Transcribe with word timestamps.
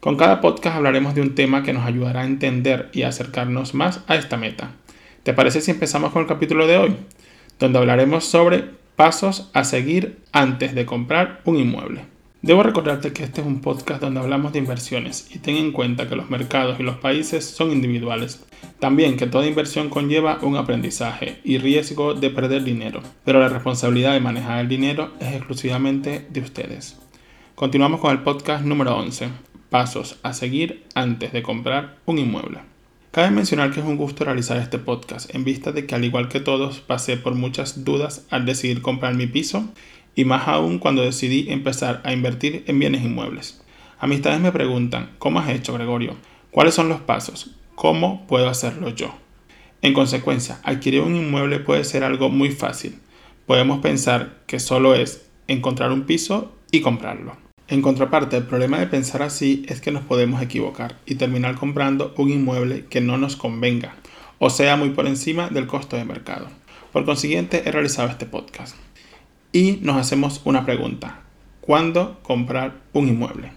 Con 0.00 0.16
cada 0.16 0.40
podcast 0.40 0.76
hablaremos 0.76 1.16
de 1.16 1.22
un 1.22 1.34
tema 1.34 1.64
que 1.64 1.72
nos 1.72 1.84
ayudará 1.84 2.20
a 2.20 2.26
entender 2.26 2.88
y 2.92 3.02
acercarnos 3.02 3.74
más 3.74 4.00
a 4.06 4.14
esta 4.14 4.36
meta. 4.36 4.70
¿Te 5.24 5.34
parece 5.34 5.60
si 5.60 5.72
empezamos 5.72 6.12
con 6.12 6.22
el 6.22 6.28
capítulo 6.28 6.68
de 6.68 6.76
hoy? 6.76 6.96
Donde 7.58 7.80
hablaremos 7.80 8.24
sobre 8.24 8.64
pasos 8.94 9.50
a 9.54 9.64
seguir 9.64 10.20
antes 10.30 10.76
de 10.76 10.86
comprar 10.86 11.40
un 11.44 11.56
inmueble. 11.56 12.02
Debo 12.42 12.62
recordarte 12.62 13.12
que 13.12 13.24
este 13.24 13.40
es 13.40 13.46
un 13.48 13.60
podcast 13.60 14.00
donde 14.00 14.20
hablamos 14.20 14.52
de 14.52 14.60
inversiones 14.60 15.28
y 15.34 15.40
ten 15.40 15.56
en 15.56 15.72
cuenta 15.72 16.08
que 16.08 16.14
los 16.14 16.30
mercados 16.30 16.78
y 16.78 16.84
los 16.84 16.98
países 16.98 17.44
son 17.44 17.72
individuales. 17.72 18.46
También 18.78 19.16
que 19.16 19.26
toda 19.26 19.48
inversión 19.48 19.90
conlleva 19.90 20.38
un 20.42 20.56
aprendizaje 20.56 21.40
y 21.42 21.58
riesgo 21.58 22.14
de 22.14 22.30
perder 22.30 22.62
dinero, 22.62 23.02
pero 23.24 23.40
la 23.40 23.48
responsabilidad 23.48 24.12
de 24.12 24.20
manejar 24.20 24.60
el 24.60 24.68
dinero 24.68 25.10
es 25.18 25.34
exclusivamente 25.34 26.24
de 26.30 26.40
ustedes. 26.40 26.96
Continuamos 27.56 27.98
con 27.98 28.12
el 28.12 28.22
podcast 28.22 28.64
número 28.64 28.96
11, 28.96 29.30
pasos 29.70 30.18
a 30.22 30.32
seguir 30.32 30.84
antes 30.94 31.32
de 31.32 31.42
comprar 31.42 31.96
un 32.06 32.18
inmueble. 32.18 32.60
Cabe 33.10 33.30
mencionar 33.30 33.72
que 33.72 33.80
es 33.80 33.86
un 33.86 33.96
gusto 33.96 34.24
realizar 34.24 34.58
este 34.58 34.78
podcast 34.78 35.34
en 35.34 35.44
vista 35.44 35.72
de 35.72 35.86
que 35.86 35.94
al 35.94 36.04
igual 36.04 36.28
que 36.28 36.40
todos 36.40 36.80
pasé 36.80 37.16
por 37.16 37.34
muchas 37.34 37.84
dudas 37.84 38.26
al 38.30 38.46
decidir 38.46 38.82
comprar 38.82 39.14
mi 39.14 39.26
piso 39.26 39.68
y 40.14 40.24
más 40.24 40.46
aún 40.46 40.78
cuando 40.78 41.02
decidí 41.02 41.50
empezar 41.50 42.02
a 42.04 42.12
invertir 42.12 42.64
en 42.66 42.78
bienes 42.78 43.02
inmuebles. 43.02 43.62
Amistades 43.98 44.40
me 44.40 44.52
preguntan, 44.52 45.10
¿cómo 45.18 45.40
has 45.40 45.48
hecho 45.48 45.72
Gregorio? 45.74 46.16
¿Cuáles 46.50 46.74
son 46.74 46.88
los 46.88 47.00
pasos? 47.00 47.50
¿Cómo 47.74 48.26
puedo 48.26 48.48
hacerlo 48.48 48.90
yo? 48.90 49.14
En 49.80 49.94
consecuencia, 49.94 50.60
adquirir 50.64 51.00
un 51.00 51.16
inmueble 51.16 51.60
puede 51.60 51.84
ser 51.84 52.04
algo 52.04 52.28
muy 52.28 52.50
fácil. 52.50 52.98
Podemos 53.46 53.80
pensar 53.80 54.42
que 54.46 54.60
solo 54.60 54.94
es 54.94 55.28
encontrar 55.46 55.92
un 55.92 56.02
piso 56.02 56.56
y 56.70 56.80
comprarlo. 56.80 57.47
En 57.70 57.82
contraparte, 57.82 58.38
el 58.38 58.44
problema 58.44 58.78
de 58.78 58.86
pensar 58.86 59.20
así 59.20 59.62
es 59.68 59.82
que 59.82 59.92
nos 59.92 60.02
podemos 60.02 60.40
equivocar 60.40 60.96
y 61.04 61.16
terminar 61.16 61.56
comprando 61.56 62.14
un 62.16 62.30
inmueble 62.30 62.86
que 62.86 63.02
no 63.02 63.18
nos 63.18 63.36
convenga 63.36 63.94
o 64.38 64.48
sea 64.48 64.76
muy 64.76 64.90
por 64.90 65.06
encima 65.06 65.48
del 65.48 65.66
costo 65.66 65.96
de 65.96 66.06
mercado. 66.06 66.48
Por 66.92 67.04
consiguiente, 67.04 67.64
he 67.66 67.72
realizado 67.72 68.08
este 68.08 68.24
podcast. 68.24 68.74
Y 69.52 69.80
nos 69.82 69.96
hacemos 69.96 70.40
una 70.44 70.64
pregunta. 70.64 71.20
¿Cuándo 71.60 72.20
comprar 72.22 72.76
un 72.94 73.08
inmueble? 73.08 73.52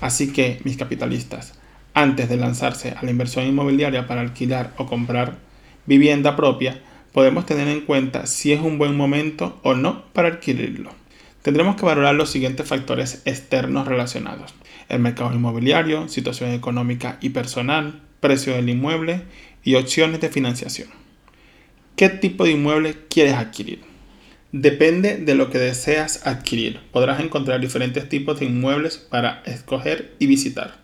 Así 0.00 0.32
que, 0.32 0.60
mis 0.62 0.76
capitalistas, 0.76 1.58
antes 1.92 2.28
de 2.28 2.36
lanzarse 2.36 2.90
a 2.92 3.02
la 3.02 3.10
inversión 3.10 3.46
inmobiliaria 3.46 4.06
para 4.06 4.20
alquilar 4.20 4.74
o 4.76 4.86
comprar 4.86 5.38
vivienda 5.86 6.36
propia, 6.36 6.80
podemos 7.12 7.46
tener 7.46 7.66
en 7.66 7.80
cuenta 7.80 8.26
si 8.26 8.52
es 8.52 8.60
un 8.60 8.78
buen 8.78 8.96
momento 8.96 9.58
o 9.64 9.74
no 9.74 10.04
para 10.12 10.28
adquirirlo 10.28 11.03
tendremos 11.44 11.76
que 11.76 11.84
valorar 11.84 12.14
los 12.14 12.30
siguientes 12.30 12.66
factores 12.66 13.20
externos 13.26 13.86
relacionados. 13.86 14.54
El 14.88 15.00
mercado 15.00 15.34
inmobiliario, 15.34 16.08
situación 16.08 16.52
económica 16.52 17.18
y 17.20 17.28
personal, 17.28 18.00
precio 18.20 18.54
del 18.54 18.70
inmueble 18.70 19.24
y 19.62 19.74
opciones 19.74 20.22
de 20.22 20.30
financiación. 20.30 20.88
¿Qué 21.96 22.08
tipo 22.08 22.44
de 22.44 22.52
inmueble 22.52 22.96
quieres 23.10 23.34
adquirir? 23.34 23.80
Depende 24.52 25.18
de 25.18 25.34
lo 25.34 25.50
que 25.50 25.58
deseas 25.58 26.26
adquirir. 26.26 26.80
Podrás 26.90 27.20
encontrar 27.20 27.60
diferentes 27.60 28.08
tipos 28.08 28.40
de 28.40 28.46
inmuebles 28.46 28.96
para 28.96 29.42
escoger 29.44 30.14
y 30.18 30.26
visitar. 30.26 30.78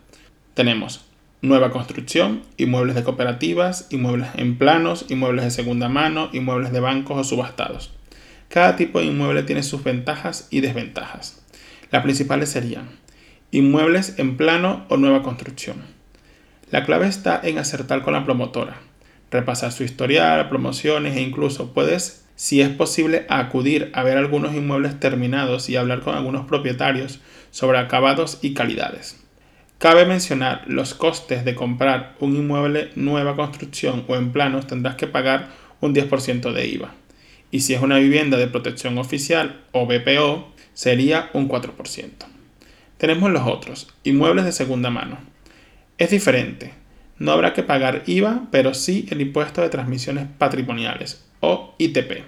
Tenemos 0.52 1.06
nueva 1.40 1.70
construcción, 1.70 2.42
inmuebles 2.58 2.96
de 2.96 3.02
cooperativas, 3.02 3.86
inmuebles 3.90 4.28
en 4.34 4.58
planos, 4.58 5.06
inmuebles 5.08 5.46
de 5.46 5.52
segunda 5.52 5.88
mano, 5.88 6.28
inmuebles 6.34 6.70
de 6.70 6.80
bancos 6.80 7.16
o 7.16 7.24
subastados. 7.24 7.94
Cada 8.50 8.74
tipo 8.74 8.98
de 8.98 9.06
inmueble 9.06 9.44
tiene 9.44 9.62
sus 9.62 9.84
ventajas 9.84 10.48
y 10.50 10.60
desventajas. 10.60 11.40
Las 11.92 12.02
principales 12.02 12.48
serían 12.48 12.88
inmuebles 13.52 14.18
en 14.18 14.36
plano 14.36 14.86
o 14.88 14.96
nueva 14.96 15.22
construcción. 15.22 15.84
La 16.72 16.84
clave 16.84 17.06
está 17.06 17.40
en 17.44 17.58
acertar 17.58 18.02
con 18.02 18.12
la 18.12 18.24
promotora, 18.24 18.78
repasar 19.30 19.70
su 19.70 19.84
historial, 19.84 20.48
promociones 20.48 21.16
e 21.16 21.20
incluso 21.20 21.72
puedes, 21.72 22.26
si 22.34 22.60
es 22.60 22.70
posible, 22.70 23.24
acudir 23.28 23.92
a 23.94 24.02
ver 24.02 24.16
algunos 24.16 24.52
inmuebles 24.52 24.98
terminados 24.98 25.68
y 25.68 25.76
hablar 25.76 26.00
con 26.00 26.16
algunos 26.16 26.46
propietarios 26.46 27.20
sobre 27.52 27.78
acabados 27.78 28.40
y 28.42 28.54
calidades. 28.54 29.16
Cabe 29.78 30.06
mencionar 30.06 30.64
los 30.66 30.94
costes 30.94 31.44
de 31.44 31.54
comprar 31.54 32.16
un 32.18 32.34
inmueble 32.34 32.90
nueva 32.96 33.36
construcción 33.36 34.04
o 34.08 34.16
en 34.16 34.32
planos 34.32 34.66
tendrás 34.66 34.96
que 34.96 35.06
pagar 35.06 35.50
un 35.80 35.94
10% 35.94 36.52
de 36.52 36.66
IVA 36.66 36.99
y 37.50 37.60
si 37.60 37.74
es 37.74 37.82
una 37.82 37.98
vivienda 37.98 38.36
de 38.36 38.46
protección 38.46 38.98
oficial 38.98 39.64
o 39.72 39.86
BPO 39.86 40.52
sería 40.74 41.30
un 41.32 41.48
4%. 41.48 42.10
Tenemos 42.96 43.30
los 43.30 43.46
otros, 43.46 43.88
inmuebles 44.04 44.44
de 44.44 44.52
segunda 44.52 44.90
mano. 44.90 45.18
Es 45.98 46.10
diferente, 46.10 46.72
no 47.18 47.32
habrá 47.32 47.52
que 47.52 47.62
pagar 47.62 48.02
IVA, 48.06 48.48
pero 48.50 48.72
sí 48.72 49.06
el 49.10 49.20
impuesto 49.20 49.60
de 49.60 49.68
transmisiones 49.68 50.26
patrimoniales 50.38 51.24
o 51.40 51.74
ITP. 51.78 52.24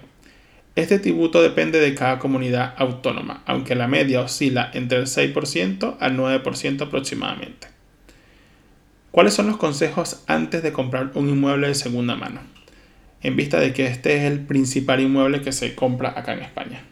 Este 0.75 0.99
tributo 0.99 1.41
depende 1.41 1.79
de 1.79 1.93
cada 1.93 2.19
comunidad 2.19 2.73
autónoma, 2.77 3.43
aunque 3.45 3.75
la 3.75 3.87
media 3.87 4.21
oscila 4.21 4.71
entre 4.73 4.99
el 4.99 5.05
6% 5.05 5.97
al 5.99 6.17
9% 6.17 6.81
aproximadamente. 6.81 7.67
¿Cuáles 9.11 9.35
son 9.35 9.47
los 9.47 9.57
consejos 9.57 10.23
antes 10.25 10.63
de 10.63 10.73
comprar 10.73 11.11
un 11.13 11.29
inmueble 11.29 11.67
de 11.67 11.75
segunda 11.75 12.15
mano? 12.15 12.41
En 13.23 13.35
vista 13.35 13.59
de 13.59 13.73
que 13.73 13.87
este 13.87 14.17
es 14.17 14.31
el 14.31 14.41
principal 14.41 14.99
inmueble 14.99 15.41
que 15.41 15.51
se 15.51 15.73
compra 15.73 16.13
acá 16.15 16.33
en 16.33 16.43
España. 16.43 16.83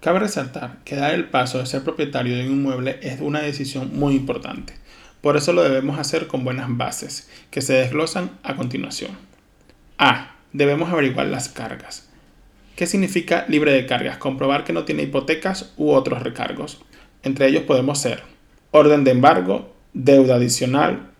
Cabe 0.00 0.20
resaltar 0.20 0.78
que 0.84 0.94
dar 0.94 1.12
el 1.12 1.24
paso 1.24 1.58
de 1.58 1.66
ser 1.66 1.82
propietario 1.82 2.36
de 2.36 2.46
un 2.46 2.52
inmueble 2.52 2.98
es 3.02 3.20
una 3.20 3.40
decisión 3.40 3.90
muy 3.98 4.14
importante. 4.14 4.74
Por 5.20 5.36
eso 5.36 5.52
lo 5.52 5.64
debemos 5.64 5.98
hacer 5.98 6.28
con 6.28 6.44
buenas 6.44 6.68
bases, 6.70 7.28
que 7.50 7.60
se 7.60 7.72
desglosan 7.74 8.30
a 8.44 8.54
continuación. 8.54 9.10
A. 9.98 10.36
Debemos 10.52 10.90
averiguar 10.90 11.26
las 11.26 11.48
cargas. 11.48 12.08
¿Qué 12.76 12.86
significa 12.86 13.44
libre 13.48 13.72
de 13.72 13.86
cargas? 13.86 14.18
Comprobar 14.18 14.62
que 14.62 14.72
no 14.72 14.84
tiene 14.84 15.02
hipotecas 15.02 15.74
u 15.76 15.90
otros 15.90 16.22
recargos. 16.22 16.80
Entre 17.24 17.48
ellos 17.48 17.64
podemos 17.64 17.98
ser 17.98 18.22
orden 18.70 19.02
de 19.02 19.10
embargo, 19.10 19.74
deuda 19.92 20.36
adicional, 20.36 21.10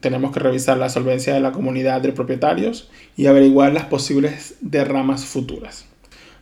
tenemos 0.00 0.32
que 0.32 0.40
revisar 0.40 0.78
la 0.78 0.88
solvencia 0.88 1.34
de 1.34 1.40
la 1.40 1.52
comunidad 1.52 2.00
de 2.00 2.12
propietarios 2.12 2.90
y 3.16 3.26
averiguar 3.26 3.72
las 3.72 3.84
posibles 3.84 4.54
derramas 4.60 5.24
futuras. 5.24 5.86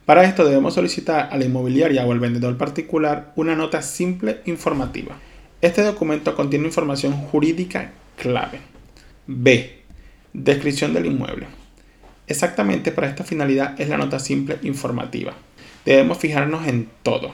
Para 0.07 0.25
esto 0.25 0.45
debemos 0.45 0.75
solicitar 0.75 1.29
a 1.31 1.37
la 1.37 1.45
inmobiliaria 1.45 2.07
o 2.07 2.13
al 2.13 2.21
vendedor 2.21 2.57
particular 2.57 3.33
una 3.37 3.55
nota 3.55 3.83
simple 3.83 4.41
informativa. 4.47 5.17
Este 5.61 5.83
documento 5.83 6.35
contiene 6.35 6.67
información 6.67 7.13
jurídica 7.13 7.93
clave. 8.17 8.61
B. 9.27 9.83
Descripción 10.33 10.95
del 10.95 11.07
inmueble. 11.07 11.47
Exactamente 12.27 12.93
para 12.93 13.09
esta 13.09 13.25
finalidad 13.25 13.79
es 13.81 13.89
la 13.89 13.99
nota 13.99 14.19
simple 14.19 14.59
informativa. 14.63 15.35
Debemos 15.85 16.19
fijarnos 16.19 16.67
en 16.67 16.89
todo, 17.03 17.33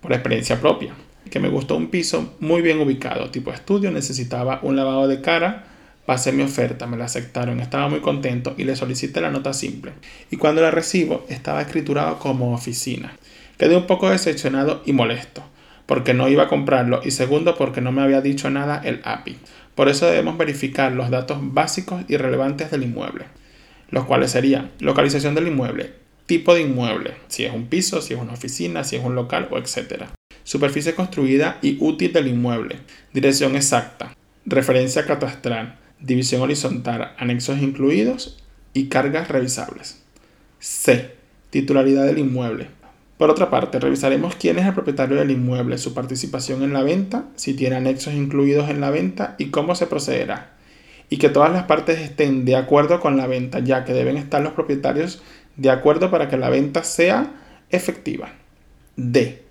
por 0.00 0.12
experiencia 0.12 0.60
propia 0.60 0.94
que 1.30 1.40
me 1.40 1.48
gustó 1.48 1.76
un 1.76 1.88
piso 1.88 2.34
muy 2.40 2.62
bien 2.62 2.80
ubicado, 2.80 3.30
tipo 3.30 3.52
estudio, 3.52 3.90
necesitaba 3.90 4.60
un 4.62 4.76
lavado 4.76 5.08
de 5.08 5.20
cara, 5.20 5.64
pasé 6.06 6.32
mi 6.32 6.42
oferta, 6.42 6.86
me 6.86 6.96
la 6.96 7.04
aceptaron, 7.04 7.60
estaba 7.60 7.88
muy 7.88 8.00
contento 8.00 8.54
y 8.56 8.64
le 8.64 8.76
solicité 8.76 9.20
la 9.20 9.30
nota 9.30 9.52
simple. 9.52 9.92
Y 10.30 10.36
cuando 10.36 10.62
la 10.62 10.70
recibo, 10.70 11.26
estaba 11.28 11.60
escriturado 11.60 12.18
como 12.18 12.54
oficina. 12.54 13.12
Quedé 13.58 13.76
un 13.76 13.86
poco 13.86 14.08
decepcionado 14.08 14.82
y 14.86 14.92
molesto, 14.92 15.42
porque 15.86 16.14
no 16.14 16.28
iba 16.28 16.44
a 16.44 16.48
comprarlo 16.48 17.00
y 17.04 17.10
segundo 17.10 17.56
porque 17.56 17.80
no 17.80 17.92
me 17.92 18.02
había 18.02 18.20
dicho 18.20 18.48
nada 18.50 18.80
el 18.84 19.00
API. 19.04 19.36
Por 19.74 19.88
eso 19.88 20.06
debemos 20.06 20.38
verificar 20.38 20.92
los 20.92 21.10
datos 21.10 21.38
básicos 21.40 22.02
y 22.08 22.16
relevantes 22.16 22.70
del 22.70 22.84
inmueble, 22.84 23.26
los 23.90 24.04
cuales 24.04 24.30
serían 24.30 24.70
localización 24.80 25.34
del 25.34 25.48
inmueble, 25.48 25.92
tipo 26.26 26.54
de 26.54 26.62
inmueble, 26.62 27.14
si 27.28 27.44
es 27.44 27.52
un 27.52 27.66
piso, 27.66 28.00
si 28.00 28.14
es 28.14 28.20
una 28.20 28.32
oficina, 28.32 28.84
si 28.84 28.96
es 28.96 29.04
un 29.04 29.14
local 29.14 29.48
o 29.50 29.58
etcétera 29.58 30.10
superficie 30.48 30.94
construida 30.94 31.58
y 31.60 31.76
útil 31.78 32.10
del 32.14 32.26
inmueble, 32.26 32.76
dirección 33.12 33.54
exacta, 33.54 34.16
referencia 34.46 35.04
catastral, 35.04 35.78
división 36.00 36.40
horizontal, 36.40 37.12
anexos 37.18 37.60
incluidos 37.60 38.42
y 38.72 38.86
cargas 38.86 39.28
revisables. 39.28 40.00
C. 40.58 41.10
Titularidad 41.50 42.06
del 42.06 42.16
inmueble. 42.16 42.68
Por 43.18 43.28
otra 43.28 43.50
parte, 43.50 43.78
revisaremos 43.78 44.36
quién 44.36 44.58
es 44.58 44.64
el 44.64 44.72
propietario 44.72 45.18
del 45.18 45.32
inmueble, 45.32 45.76
su 45.76 45.92
participación 45.92 46.62
en 46.62 46.72
la 46.72 46.82
venta, 46.82 47.26
si 47.36 47.52
tiene 47.52 47.76
anexos 47.76 48.14
incluidos 48.14 48.70
en 48.70 48.80
la 48.80 48.88
venta 48.88 49.34
y 49.36 49.50
cómo 49.50 49.74
se 49.74 49.86
procederá. 49.86 50.54
y 51.10 51.18
que 51.18 51.28
todas 51.28 51.52
las 51.52 51.64
partes 51.64 52.00
estén 52.00 52.46
de 52.46 52.56
acuerdo 52.56 53.00
con 53.00 53.18
la 53.18 53.26
venta, 53.26 53.58
ya 53.58 53.84
que 53.84 53.92
deben 53.92 54.16
estar 54.16 54.40
los 54.42 54.52
propietarios 54.54 55.22
de 55.56 55.68
acuerdo 55.70 56.10
para 56.10 56.28
que 56.28 56.38
la 56.38 56.48
venta 56.48 56.84
sea 56.84 57.32
efectiva. 57.70 58.30
D. 58.96 59.47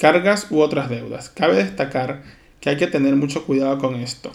Cargas 0.00 0.46
u 0.48 0.60
otras 0.60 0.88
deudas. 0.88 1.28
Cabe 1.28 1.56
destacar 1.56 2.22
que 2.58 2.70
hay 2.70 2.78
que 2.78 2.86
tener 2.86 3.16
mucho 3.16 3.44
cuidado 3.44 3.76
con 3.76 3.96
esto. 3.96 4.32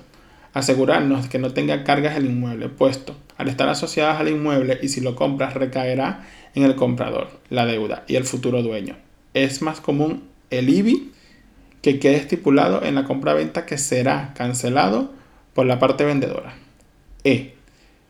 Asegurarnos 0.54 1.28
que 1.28 1.40
no 1.40 1.54
tenga 1.54 1.84
cargas 1.84 2.18
el 2.18 2.28
inmueble, 2.28 2.70
puesto 2.70 3.16
al 3.36 3.48
estar 3.48 3.68
asociadas 3.68 4.20
al 4.20 4.30
inmueble 4.30 4.78
y 4.84 4.90
si 4.90 5.02
lo 5.02 5.16
compras 5.16 5.56
recaerá 5.56 6.24
en 6.54 6.66
el 6.66 6.76
comprador, 6.76 7.32
la 7.50 7.66
deuda 7.66 8.04
y 8.08 8.16
el 8.16 8.26
futuro 8.26 8.62
dueño. 8.62 8.96
Es 9.34 9.64
más 9.64 9.82
común 9.82 10.26
el 10.52 10.70
IBI 10.70 11.12
que 11.82 11.98
quede 11.98 12.18
estipulado 12.18 12.84
en 12.84 12.94
la 12.94 13.06
compra-venta 13.06 13.66
que 13.66 13.80
será 13.80 14.36
cancelado 14.38 15.14
por 15.56 15.66
la 15.66 15.80
parte 15.80 16.06
vendedora. 16.06 16.54
E. 17.24 17.56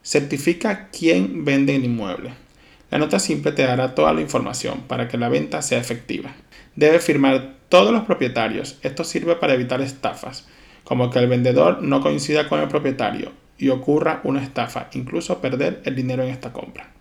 Certifica 0.04 0.90
quién 0.92 1.46
vende 1.46 1.74
el 1.74 1.86
inmueble. 1.86 2.34
La 2.92 2.98
nota 2.98 3.18
simple 3.18 3.54
te 3.54 3.64
dará 3.64 3.96
toda 3.96 4.12
la 4.12 4.20
información 4.20 4.82
para 4.90 5.08
que 5.08 5.18
la 5.18 5.30
venta 5.30 5.62
sea 5.62 5.80
efectiva. 5.80 6.36
Debe 6.76 7.00
firmar 7.00 7.56
todos 7.70 7.94
los 7.94 8.04
propietarios. 8.04 8.78
Esto 8.84 9.04
sirve 9.04 9.36
para 9.36 9.54
evitar 9.54 9.82
estafas, 9.82 10.48
como 10.84 11.10
que 11.10 11.20
el 11.20 11.28
vendedor 11.28 11.82
no 11.82 12.02
coincida 12.02 12.48
con 12.50 12.60
el 12.60 12.68
propietario 12.68 13.32
y 13.58 13.70
ocurra 13.70 14.22
una 14.24 14.44
estafa, 14.44 14.90
incluso 14.94 15.40
perder 15.40 15.82
el 15.86 15.96
dinero 15.96 16.24
en 16.24 16.30
esta 16.30 16.52
compra. 16.52 16.92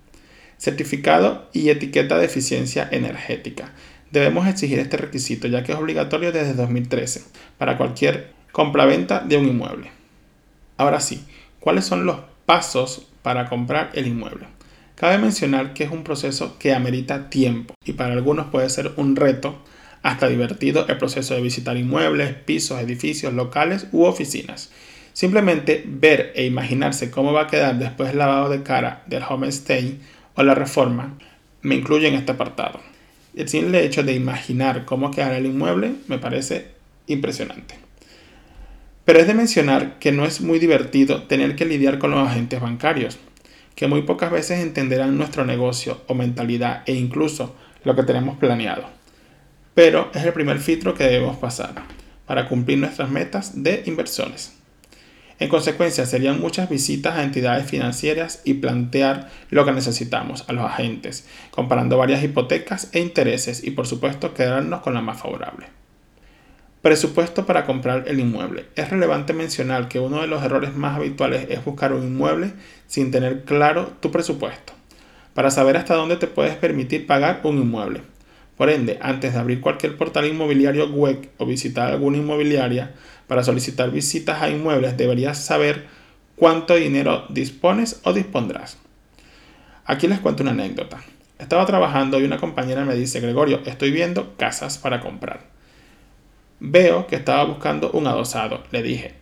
Certificado 0.59 1.49
y 1.53 1.71
etiqueta 1.71 2.19
de 2.19 2.26
eficiencia 2.26 2.88
energética. 2.91 3.73
Debemos 4.11 4.47
exigir 4.47 4.79
este 4.79 4.97
requisito 4.97 5.49
ya 5.49 5.65
que 5.65 5.73
es 5.73 5.79
obligatorio 5.79 6.31
desde 6.31 6.55
2013 6.55 7.25
para 7.59 7.76
cualquier 7.76 8.32
compraventa 8.53 9.21
de 9.21 9.37
un 9.37 9.49
inmueble. 9.49 9.91
Ahora 10.76 11.00
sí, 11.00 11.25
¿cuáles 11.59 11.85
son 11.85 12.06
los 12.06 12.19
pasos 12.47 13.09
para 13.23 13.49
comprar 13.49 13.91
el 13.94 14.06
inmueble? 14.06 14.47
Cabe 14.94 15.19
mencionar 15.19 15.75
que 15.75 15.85
es 15.85 15.91
un 15.91 16.05
proceso 16.05 16.56
que 16.58 16.73
amerita 16.73 17.29
tiempo 17.29 17.75
y 17.85 17.94
para 17.94 18.14
algunos 18.14 18.46
puede 18.46 18.70
ser 18.70 18.93
un 18.96 19.17
reto 19.17 19.58
hasta 20.02 20.29
divertido 20.29 20.87
el 20.87 20.99
proceso 20.99 21.35
de 21.35 21.41
visitar 21.41 21.76
inmuebles, 21.76 22.35
pisos, 22.35 22.81
edificios, 22.81 23.32
locales 23.32 23.88
u 23.91 24.05
oficinas. 24.05 24.70
Simplemente 25.12 25.82
ver 25.87 26.32
e 26.37 26.44
imaginarse 26.44 27.11
cómo 27.11 27.32
va 27.32 27.43
a 27.43 27.46
quedar 27.49 27.79
después 27.79 28.11
del 28.11 28.19
lavado 28.19 28.50
de 28.50 28.62
cara 28.62 29.02
del 29.06 29.25
homestay 29.29 29.99
o 30.35 30.43
la 30.43 30.55
reforma 30.55 31.17
me 31.62 31.75
incluye 31.75 32.06
en 32.06 32.14
este 32.14 32.32
apartado. 32.32 32.81
El 33.35 33.49
simple 33.49 33.85
hecho 33.85 34.05
de 34.05 34.12
imaginar 34.12 34.85
cómo 34.85 35.11
quedará 35.11 35.38
el 35.38 35.47
inmueble 35.47 35.93
me 36.06 36.19
parece 36.19 36.69
impresionante. 37.08 37.75
Pero 39.05 39.19
es 39.19 39.26
de 39.26 39.35
mencionar 39.35 39.99
que 39.99 40.12
no 40.12 40.25
es 40.25 40.40
muy 40.40 40.58
divertido 40.58 41.25
tener 41.25 41.56
que 41.56 41.64
lidiar 41.64 41.99
con 41.99 42.11
los 42.12 42.29
agentes 42.29 42.61
bancarios, 42.61 43.19
que 43.75 43.87
muy 43.87 44.03
pocas 44.03 44.31
veces 44.31 44.61
entenderán 44.61 45.17
nuestro 45.17 45.44
negocio 45.44 46.03
o 46.06 46.15
mentalidad 46.15 46.82
e 46.87 46.94
incluso 46.94 47.55
lo 47.85 47.94
que 47.94 48.03
tenemos 48.03 48.37
planeado 48.38 49.05
pero 49.75 50.11
es 50.15 50.25
el 50.25 50.32
primer 50.32 50.59
filtro 50.61 50.94
que 50.94 51.05
debemos 51.05 51.37
pasar 51.37 51.75
para 52.26 52.49
cumplir 52.49 52.79
nuestras 52.79 53.11
metas 53.11 53.62
de 53.62 53.82
inversiones. 53.87 54.56
En 55.41 55.49
consecuencia, 55.49 56.06
serían 56.06 56.41
muchas 56.41 56.71
visitas 56.71 57.17
a 57.17 57.25
entidades 57.25 57.69
financieras 57.69 58.41
y 58.44 58.55
plantear 58.55 59.31
lo 59.50 59.65
que 59.65 59.73
necesitamos 59.73 60.44
a 60.49 60.53
los 60.53 60.65
agentes, 60.65 61.26
comparando 61.50 61.99
varias 61.99 62.23
hipotecas 62.23 62.88
e 62.93 63.00
intereses 63.00 63.65
y 63.65 63.73
por 63.73 63.88
supuesto 63.88 64.32
quedarnos 64.32 64.81
con 64.81 64.94
la 64.94 65.03
más 65.03 65.21
favorable. 65.21 65.67
Presupuesto 66.85 67.47
para 67.47 67.65
comprar 67.65 68.05
el 68.09 68.21
inmueble. 68.21 68.67
Es 68.77 68.91
relevante 68.91 69.33
mencionar 69.33 69.89
que 69.89 70.01
uno 70.01 70.21
de 70.21 70.27
los 70.27 70.45
errores 70.45 70.77
más 70.77 70.97
habituales 70.97 71.47
es 71.49 71.65
buscar 71.65 71.95
un 71.95 72.03
inmueble 72.03 72.53
sin 72.87 73.11
tener 73.11 73.45
claro 73.45 73.93
tu 74.01 74.11
presupuesto, 74.11 74.75
para 75.33 75.51
saber 75.51 75.79
hasta 75.79 75.95
dónde 75.95 76.19
te 76.19 76.27
puedes 76.27 76.57
permitir 76.57 77.07
pagar 77.07 77.41
un 77.45 77.57
inmueble. 77.57 78.03
Por 78.59 78.69
ende, 78.69 78.99
antes 79.01 79.33
de 79.33 79.39
abrir 79.39 79.63
cualquier 79.63 79.97
portal 79.97 80.27
inmobiliario 80.27 80.87
web 80.91 81.31
o 81.39 81.47
visitar 81.47 81.91
alguna 81.91 82.19
inmobiliaria 82.19 82.93
para 83.29 83.43
solicitar 83.43 83.91
visitas 83.91 84.43
a 84.43 84.51
inmuebles, 84.51 84.99
deberías 84.99 85.43
saber 85.43 85.87
cuánto 86.37 86.75
dinero 86.75 87.25
dispones 87.31 88.03
o 88.05 88.13
dispondrás. 88.13 88.77
Aquí 89.87 90.07
les 90.07 90.21
cuento 90.21 90.43
una 90.43 90.53
anécdota. 90.53 91.03
Estaba 91.39 91.65
trabajando 91.65 92.21
y 92.21 92.25
una 92.25 92.37
compañera 92.37 92.85
me 92.85 92.95
dice, 92.95 93.21
Gregorio, 93.21 93.63
estoy 93.65 93.91
viendo 93.91 94.37
casas 94.37 94.77
para 94.77 95.01
comprar. 95.01 95.55
Veo 96.61 97.06
que 97.06 97.17
estaba 97.17 97.45
buscando 97.45 97.91
un 97.93 98.06
adosado. 98.06 98.62
Le 98.71 98.83
dije, 98.83 99.15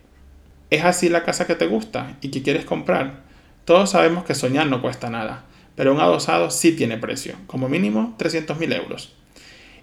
¿es 0.71 0.85
así 0.85 1.09
la 1.09 1.25
casa 1.25 1.47
que 1.47 1.55
te 1.55 1.67
gusta 1.67 2.17
y 2.21 2.31
que 2.31 2.43
quieres 2.43 2.65
comprar? 2.65 3.23
Todos 3.65 3.91
sabemos 3.91 4.25
que 4.25 4.35
soñar 4.35 4.67
no 4.67 4.83
cuesta 4.83 5.11
nada, 5.11 5.45
pero 5.77 5.93
un 5.93 6.01
adosado 6.01 6.51
sí 6.51 6.73
tiene 6.73 6.99
precio, 6.99 7.37
como 7.47 7.69
mínimo 7.69 8.15
300 8.19 8.59
mil 8.59 8.73
euros 8.73 9.15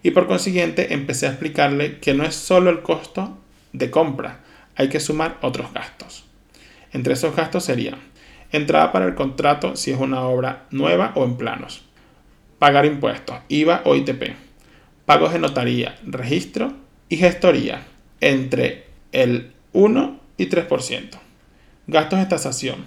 y 0.04 0.12
por 0.12 0.28
consiguiente 0.28 0.94
empecé 0.94 1.28
a 1.28 1.31
explicarle 1.31 2.00
que 2.00 2.13
no 2.13 2.24
es 2.24 2.36
solo 2.36 2.69
el 2.69 2.81
costo 2.81 3.38
de 3.74 3.92
compra, 3.92 4.40
hay 4.75 4.90
que 4.90 5.00
sumar 5.00 5.38
otros 5.42 5.74
gastos. 5.74 6.25
Entre 6.92 7.13
esos 7.13 7.36
gastos 7.36 7.66
serían 7.66 8.00
entrada 8.52 8.92
para 8.92 9.06
el 9.06 9.13
contrato 9.13 9.75
si 9.75 9.92
es 9.92 10.00
una 10.00 10.22
obra 10.22 10.66
nueva 10.72 11.12
o 11.16 11.24
en 11.24 11.38
planos, 11.38 11.86
pagar 12.57 12.86
impuestos, 12.86 13.38
IVA 13.48 13.81
o 13.86 13.95
ITP, 13.95 14.36
pagos 15.06 15.34
de 15.34 15.40
notaría, 15.40 16.00
registro 16.04 16.74
y 17.09 17.17
gestoría 17.17 17.85
entre 18.21 18.85
el 19.11 19.51
1 19.73 20.19
y 20.38 20.47
3%, 20.47 21.09
gastos 21.88 22.19
de 22.19 22.25
tasación, 22.25 22.85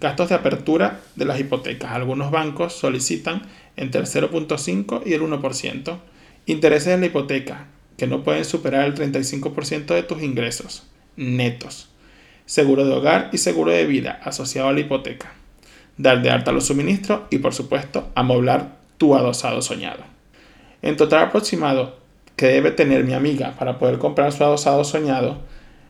gastos 0.00 0.28
de 0.28 0.34
apertura 0.34 1.00
de 1.16 1.24
las 1.24 1.40
hipotecas. 1.40 1.92
Algunos 1.92 2.30
bancos 2.30 2.74
solicitan 2.74 3.42
entre 3.76 4.02
el 4.02 4.06
0.5 4.06 5.02
y 5.06 5.14
el 5.14 5.22
1%, 5.22 5.98
Intereses 6.44 6.92
en 6.92 7.00
la 7.00 7.06
hipoteca, 7.06 7.68
que 7.96 8.08
no 8.08 8.24
pueden 8.24 8.44
superar 8.44 8.84
el 8.84 8.94
35% 8.96 9.94
de 9.94 10.02
tus 10.02 10.22
ingresos 10.22 10.88
netos. 11.16 11.88
Seguro 12.46 12.84
de 12.84 12.92
hogar 12.92 13.30
y 13.32 13.38
seguro 13.38 13.70
de 13.70 13.86
vida 13.86 14.20
asociado 14.24 14.68
a 14.68 14.72
la 14.72 14.80
hipoteca. 14.80 15.34
Dar 15.98 16.20
de 16.20 16.30
alta 16.30 16.50
los 16.50 16.66
suministros 16.66 17.22
y 17.30 17.38
por 17.38 17.54
supuesto 17.54 18.10
amoblar 18.16 18.78
tu 18.98 19.14
adosado 19.14 19.62
soñado. 19.62 20.02
En 20.80 20.96
total 20.96 21.26
aproximado 21.26 22.01
que 22.42 22.48
debe 22.48 22.72
tener 22.72 23.04
mi 23.04 23.14
amiga 23.14 23.54
para 23.56 23.78
poder 23.78 23.98
comprar 23.98 24.32
su 24.32 24.42
adosado 24.42 24.82
soñado, 24.82 25.42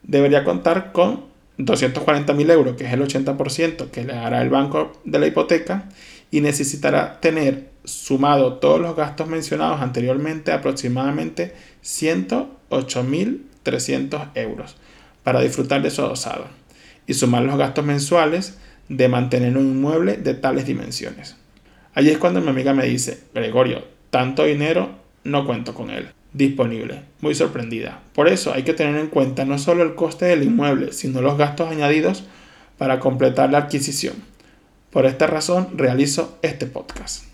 debería 0.02 0.44
contar 0.44 0.92
con 0.92 1.24
240 1.56 2.34
mil 2.34 2.50
euros, 2.50 2.76
que 2.76 2.84
es 2.84 2.92
el 2.92 3.00
80% 3.00 3.90
que 3.90 4.04
le 4.04 4.12
dará 4.12 4.42
el 4.42 4.50
banco 4.50 4.92
de 5.06 5.18
la 5.18 5.26
hipoteca, 5.26 5.88
y 6.30 6.42
necesitará 6.42 7.20
tener 7.20 7.70
sumado 7.84 8.56
todos 8.56 8.82
los 8.82 8.94
gastos 8.94 9.28
mencionados 9.28 9.80
anteriormente 9.80 10.52
aproximadamente 10.52 11.54
108.300 11.82 14.32
euros 14.34 14.76
para 15.22 15.40
disfrutar 15.40 15.80
de 15.80 15.88
su 15.88 16.02
adosado 16.02 16.44
y 17.06 17.14
sumar 17.14 17.44
los 17.44 17.56
gastos 17.56 17.86
mensuales 17.86 18.58
de 18.90 19.08
mantener 19.08 19.56
un 19.56 19.68
inmueble 19.68 20.18
de 20.18 20.34
tales 20.34 20.66
dimensiones. 20.66 21.34
Allí 21.94 22.10
es 22.10 22.18
cuando 22.18 22.42
mi 22.42 22.50
amiga 22.50 22.74
me 22.74 22.84
dice, 22.84 23.22
Gregorio, 23.32 23.82
tanto 24.10 24.44
dinero 24.44 24.90
no 25.24 25.46
cuento 25.46 25.72
con 25.72 25.88
él 25.88 26.10
disponible. 26.32 27.02
Muy 27.20 27.34
sorprendida. 27.34 28.00
Por 28.14 28.28
eso 28.28 28.52
hay 28.52 28.62
que 28.62 28.74
tener 28.74 28.96
en 28.96 29.08
cuenta 29.08 29.44
no 29.44 29.58
solo 29.58 29.82
el 29.82 29.94
coste 29.94 30.26
del 30.26 30.42
inmueble, 30.42 30.92
sino 30.92 31.20
los 31.20 31.38
gastos 31.38 31.70
añadidos 31.70 32.24
para 32.78 33.00
completar 33.00 33.50
la 33.50 33.58
adquisición. 33.58 34.14
Por 34.90 35.06
esta 35.06 35.26
razón 35.26 35.68
realizo 35.76 36.38
este 36.42 36.66
podcast. 36.66 37.24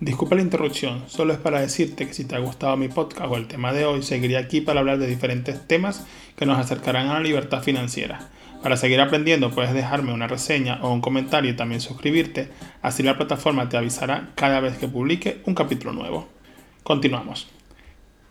Disculpa 0.00 0.34
la 0.34 0.40
interrupción, 0.40 1.04
solo 1.08 1.34
es 1.34 1.38
para 1.38 1.60
decirte 1.60 2.06
que 2.06 2.14
si 2.14 2.24
te 2.24 2.34
ha 2.34 2.38
gustado 2.38 2.74
mi 2.78 2.88
podcast 2.88 3.30
o 3.30 3.36
el 3.36 3.46
tema 3.46 3.74
de 3.74 3.84
hoy, 3.84 4.02
seguiré 4.02 4.38
aquí 4.38 4.62
para 4.62 4.80
hablar 4.80 4.98
de 4.98 5.06
diferentes 5.06 5.66
temas 5.66 6.06
que 6.36 6.46
nos 6.46 6.58
acercarán 6.58 7.08
a 7.08 7.14
la 7.14 7.20
libertad 7.20 7.62
financiera. 7.62 8.30
Para 8.62 8.78
seguir 8.78 9.00
aprendiendo 9.00 9.50
puedes 9.50 9.74
dejarme 9.74 10.14
una 10.14 10.26
reseña 10.26 10.78
o 10.82 10.90
un 10.90 11.02
comentario 11.02 11.50
y 11.50 11.56
también 11.56 11.82
suscribirte, 11.82 12.48
así 12.80 13.02
la 13.02 13.18
plataforma 13.18 13.68
te 13.68 13.76
avisará 13.76 14.30
cada 14.36 14.60
vez 14.60 14.78
que 14.78 14.88
publique 14.88 15.42
un 15.44 15.54
capítulo 15.54 15.92
nuevo. 15.92 16.39
Continuamos. 16.82 17.46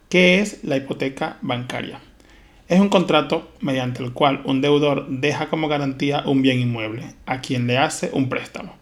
¿Qué 0.10 0.40
es 0.40 0.64
la 0.64 0.76
hipoteca 0.76 1.38
bancaria? 1.42 2.00
Es 2.68 2.80
un 2.80 2.90
contrato 2.90 3.52
mediante 3.62 4.04
el 4.04 4.12
cual 4.12 4.42
un 4.44 4.60
deudor 4.60 5.08
deja 5.08 5.50
como 5.50 5.68
garantía 5.68 6.24
un 6.26 6.42
bien 6.42 6.60
inmueble 6.60 7.14
a 7.28 7.42
quien 7.42 7.68
le 7.68 7.78
hace 7.78 8.10
un 8.12 8.28
préstamo, 8.28 8.76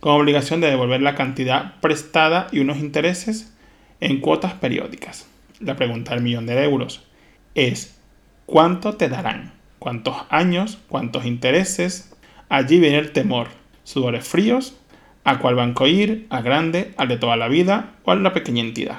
con 0.00 0.12
obligación 0.12 0.60
de 0.60 0.68
devolver 0.68 1.02
la 1.02 1.14
cantidad 1.14 1.80
prestada 1.80 2.48
y 2.50 2.58
unos 2.58 2.78
intereses 2.78 3.54
en 4.00 4.20
cuotas 4.20 4.54
periódicas. 4.54 5.28
La 5.60 5.76
pregunta 5.76 6.14
del 6.14 6.24
millón 6.24 6.46
de 6.46 6.62
euros 6.64 7.06
es 7.54 7.98
¿cuánto 8.44 8.94
te 8.96 9.08
darán? 9.08 9.52
¿Cuántos 9.78 10.16
años? 10.30 10.78
¿Cuántos 10.88 11.26
intereses? 11.26 12.12
Allí 12.48 12.80
viene 12.80 12.98
el 12.98 13.12
temor, 13.12 13.48
sudores 13.84 14.26
fríos, 14.26 14.76
a 15.24 15.38
cuál 15.38 15.54
banco 15.54 15.86
ir, 15.86 16.26
a 16.28 16.42
grande, 16.42 16.92
al 16.96 17.06
de 17.06 17.18
toda 17.18 17.36
la 17.36 17.46
vida 17.46 17.94
o 18.04 18.10
a 18.10 18.16
la 18.16 18.32
pequeña 18.32 18.62
entidad. 18.62 18.98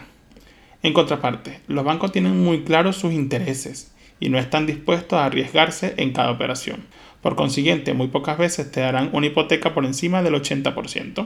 En 0.84 0.94
contraparte, 0.94 1.62
los 1.68 1.86
bancos 1.86 2.12
tienen 2.12 2.44
muy 2.44 2.64
claros 2.64 2.98
sus 2.98 3.14
intereses 3.14 3.94
y 4.20 4.30
no 4.30 4.38
están 4.38 4.66
dispuestos 4.66 5.18
a 5.18 5.26
arriesgarse 5.26 5.94
en 5.98 6.12
cada 6.12 6.30
operación. 6.30 6.86
Por 7.22 7.36
consiguiente, 7.36 7.94
muy 7.94 8.08
pocas 8.10 8.38
veces 8.38 8.70
te 8.70 8.82
darán 8.82 9.10
una 9.14 9.28
hipoteca 9.28 9.74
por 9.74 9.86
encima 9.86 10.22
del 10.22 10.36
80% 10.36 11.26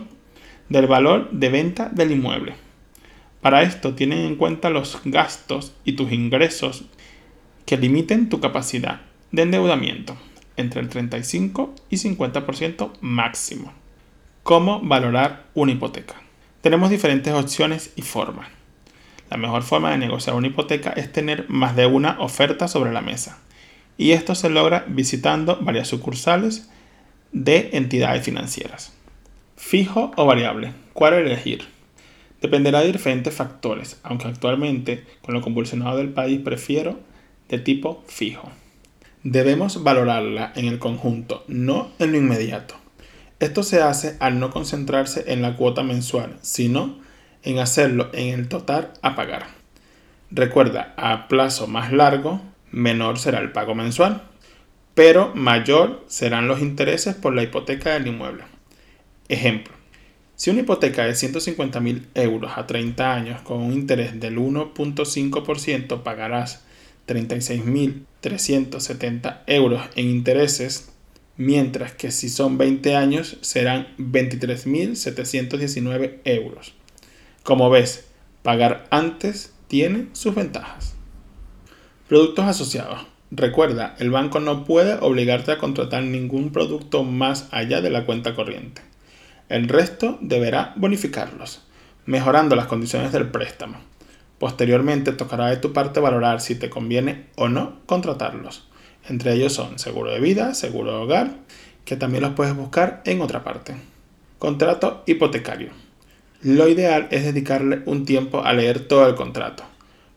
del 0.69 0.85
valor 0.85 1.31
de 1.31 1.49
venta 1.49 1.89
del 1.89 2.11
inmueble. 2.11 2.53
Para 3.41 3.63
esto 3.63 3.95
tienen 3.95 4.19
en 4.19 4.35
cuenta 4.35 4.69
los 4.69 4.99
gastos 5.05 5.73
y 5.85 5.93
tus 5.93 6.11
ingresos 6.11 6.85
que 7.65 7.77
limiten 7.77 8.29
tu 8.29 8.39
capacidad 8.39 9.01
de 9.31 9.41
endeudamiento 9.41 10.17
entre 10.55 10.81
el 10.81 10.89
35 10.89 11.73
y 11.89 11.97
50% 11.97 12.91
máximo. 13.01 13.73
¿Cómo 14.43 14.81
valorar 14.81 15.45
una 15.53 15.71
hipoteca? 15.71 16.15
Tenemos 16.61 16.89
diferentes 16.89 17.33
opciones 17.33 17.93
y 17.95 18.01
formas. 18.01 18.56
La 19.29 19.37
mejor 19.37 19.63
forma 19.63 19.91
de 19.91 19.97
negociar 19.97 20.35
una 20.35 20.47
hipoteca 20.47 20.91
es 20.91 21.11
tener 21.11 21.45
más 21.49 21.75
de 21.75 21.85
una 21.85 22.19
oferta 22.19 22.67
sobre 22.67 22.93
la 22.93 23.01
mesa. 23.01 23.39
Y 23.97 24.11
esto 24.11 24.35
se 24.35 24.49
logra 24.49 24.85
visitando 24.87 25.57
varias 25.61 25.87
sucursales 25.87 26.69
de 27.31 27.71
entidades 27.73 28.23
financieras. 28.23 28.93
Fijo 29.55 30.11
o 30.15 30.25
variable. 30.25 30.73
¿Cuál 30.93 31.15
elegir? 31.15 31.65
Dependerá 32.41 32.81
de 32.81 32.91
diferentes 32.91 33.33
factores, 33.33 33.99
aunque 34.03 34.27
actualmente, 34.27 35.03
con 35.23 35.33
lo 35.33 35.41
convulsionado 35.41 35.97
del 35.97 36.09
país, 36.09 36.39
prefiero 36.43 36.99
de 37.49 37.57
tipo 37.59 38.03
fijo. 38.07 38.49
Debemos 39.23 39.83
valorarla 39.83 40.53
en 40.55 40.65
el 40.65 40.77
conjunto, 40.77 41.43
no 41.47 41.91
en 41.97 42.11
lo 42.11 42.17
inmediato. 42.17 42.75
Esto 43.39 43.63
se 43.63 43.81
hace 43.81 44.15
al 44.19 44.39
no 44.39 44.51
concentrarse 44.51 45.31
en 45.33 45.41
la 45.41 45.55
cuota 45.55 45.83
mensual, 45.83 46.37
sino 46.41 46.99
en 47.43 47.59
hacerlo 47.59 48.09
en 48.13 48.33
el 48.33 48.47
total 48.47 48.93
a 49.01 49.15
pagar. 49.15 49.47
Recuerda, 50.31 50.93
a 50.97 51.27
plazo 51.27 51.67
más 51.67 51.93
largo, 51.93 52.41
menor 52.71 53.19
será 53.19 53.39
el 53.39 53.51
pago 53.51 53.75
mensual, 53.75 54.23
pero 54.93 55.33
mayor 55.35 56.03
serán 56.07 56.47
los 56.47 56.61
intereses 56.61 57.15
por 57.15 57.33
la 57.33 57.43
hipoteca 57.43 57.93
del 57.93 58.07
inmueble. 58.07 58.43
Ejemplo, 59.29 59.73
si 60.35 60.51
una 60.51 60.61
hipoteca 60.61 61.05
de 61.05 61.13
150.000 61.13 62.05
euros 62.13 62.51
a 62.55 62.67
30 62.67 63.13
años 63.13 63.41
con 63.41 63.61
un 63.61 63.73
interés 63.73 64.19
del 64.19 64.37
1.5% 64.37 66.03
pagarás 66.03 66.63
36.370 67.07 69.41
euros 69.47 69.81
en 69.95 70.09
intereses, 70.09 70.89
mientras 71.37 71.93
que 71.93 72.11
si 72.11 72.29
son 72.29 72.59
20 72.59 72.95
años 72.95 73.37
serán 73.41 73.87
23.719 73.97 76.19
euros. 76.25 76.76
Como 77.47 77.69
ves, 77.69 78.05
pagar 78.43 78.87
antes 78.89 79.53
tiene 79.69 80.09
sus 80.11 80.35
ventajas. 80.35 80.95
Productos 82.09 82.43
asociados. 82.43 83.07
Recuerda, 83.31 83.95
el 83.99 84.11
banco 84.11 84.41
no 84.41 84.65
puede 84.65 84.95
obligarte 84.95 85.53
a 85.53 85.57
contratar 85.57 86.03
ningún 86.03 86.51
producto 86.51 87.05
más 87.05 87.47
allá 87.51 87.79
de 87.79 87.89
la 87.89 88.05
cuenta 88.05 88.35
corriente. 88.35 88.81
El 89.47 89.69
resto 89.69 90.17
deberá 90.19 90.73
bonificarlos, 90.75 91.61
mejorando 92.05 92.57
las 92.57 92.65
condiciones 92.65 93.13
del 93.13 93.31
préstamo. 93.31 93.77
Posteriormente 94.39 95.13
tocará 95.13 95.47
de 95.47 95.55
tu 95.55 95.71
parte 95.71 96.01
valorar 96.01 96.41
si 96.41 96.55
te 96.55 96.69
conviene 96.69 97.27
o 97.37 97.47
no 97.47 97.79
contratarlos. 97.85 98.67
Entre 99.07 99.31
ellos 99.31 99.53
son 99.53 99.79
seguro 99.79 100.11
de 100.11 100.19
vida, 100.19 100.53
seguro 100.53 100.91
de 100.91 100.97
hogar, 100.97 101.31
que 101.85 101.95
también 101.95 102.23
los 102.23 102.33
puedes 102.33 102.53
buscar 102.53 103.01
en 103.05 103.21
otra 103.21 103.45
parte. 103.45 103.73
Contrato 104.37 105.03
hipotecario. 105.05 105.86
Lo 106.41 106.67
ideal 106.67 107.07
es 107.11 107.23
dedicarle 107.23 107.81
un 107.85 108.05
tiempo 108.05 108.43
a 108.43 108.53
leer 108.53 108.87
todo 108.87 109.07
el 109.07 109.15
contrato. 109.15 109.63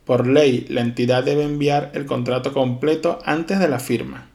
Por 0.05 0.27
ley, 0.27 0.67
la 0.69 0.83
entidad 0.83 1.25
debe 1.25 1.45
enviar 1.45 1.93
el 1.95 2.05
contrato 2.05 2.53
completo 2.53 3.21
antes 3.25 3.59
de 3.59 3.69
la 3.69 3.79
firma 3.79 4.27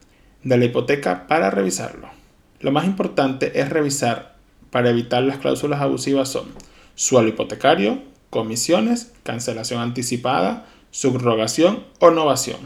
de 0.45 0.57
la 0.57 0.65
hipoteca 0.65 1.27
para 1.27 1.49
revisarlo. 1.49 2.07
Lo 2.59 2.71
más 2.71 2.85
importante 2.85 3.59
es 3.59 3.69
revisar 3.69 4.35
para 4.69 4.89
evitar 4.89 5.23
las 5.23 5.37
cláusulas 5.37 5.81
abusivas 5.81 6.29
son 6.29 6.45
suelo 6.95 7.29
hipotecario, 7.29 7.99
comisiones, 8.29 9.11
cancelación 9.23 9.81
anticipada, 9.81 10.65
subrogación 10.91 11.83
o 11.99 12.11
novación. 12.11 12.59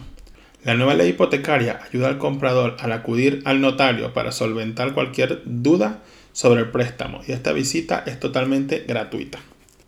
La 0.63 0.75
nueva 0.75 0.93
ley 0.93 1.09
hipotecaria 1.09 1.79
ayuda 1.87 2.09
al 2.09 2.17
comprador 2.17 2.75
al 2.79 2.91
acudir 2.91 3.41
al 3.45 3.61
notario 3.61 4.13
para 4.13 4.31
solventar 4.31 4.93
cualquier 4.93 5.41
duda 5.45 6.01
sobre 6.39 6.61
el 6.61 6.71
préstamo 6.71 7.19
y 7.27 7.33
esta 7.33 7.51
visita 7.51 8.01
es 8.05 8.17
totalmente 8.17 8.85
gratuita. 8.87 9.39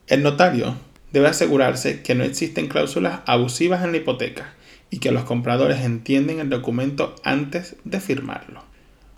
El 0.07 0.21
notario 0.21 0.75
debe 1.13 1.27
asegurarse 1.27 2.01
que 2.01 2.13
no 2.13 2.25
existen 2.25 2.67
cláusulas 2.67 3.21
abusivas 3.25 3.85
en 3.85 3.93
la 3.93 3.99
hipoteca 3.99 4.53
y 4.89 4.97
que 4.97 5.13
los 5.13 5.23
compradores 5.23 5.79
entienden 5.79 6.41
el 6.41 6.49
documento 6.49 7.15
antes 7.23 7.77
de 7.85 8.01
firmarlo. 8.01 8.65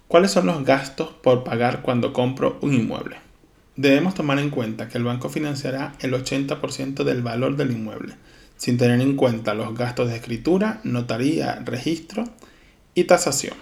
¿Cuáles 0.08 0.30
son 0.30 0.46
los 0.46 0.64
gastos 0.64 1.10
por 1.24 1.44
pagar 1.44 1.82
cuando 1.82 2.14
compro 2.14 2.60
un 2.62 2.76
inmueble? 2.76 3.16
Debemos 3.78 4.14
tomar 4.14 4.38
en 4.38 4.52
cuenta 4.52 4.88
que 4.88 5.00
el 5.00 5.04
banco 5.04 5.28
financiará 5.28 5.96
el 6.02 6.14
80% 6.14 7.04
del 7.04 7.24
valor 7.24 7.58
del 7.58 7.72
inmueble, 7.72 8.14
sin 8.58 8.78
tener 8.78 9.02
en 9.02 9.16
cuenta 9.16 9.56
los 9.56 9.76
gastos 9.76 10.08
de 10.08 10.18
escritura, 10.18 10.82
notaría, 10.84 11.64
registro 11.66 12.26
y 12.94 13.06
tasación. 13.06 13.58